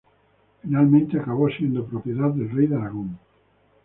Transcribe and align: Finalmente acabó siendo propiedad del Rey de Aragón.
Finalmente 0.63 1.19
acabó 1.19 1.47
siendo 1.47 1.85
propiedad 1.85 2.31
del 2.31 2.49
Rey 2.49 2.65
de 2.65 2.75
Aragón. 2.75 3.19